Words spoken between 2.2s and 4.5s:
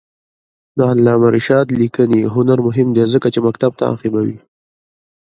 هنر مهم دی ځکه چې مکتب تعقیبوي.